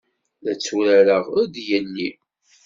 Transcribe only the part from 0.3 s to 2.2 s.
La tturareɣ ed yelli.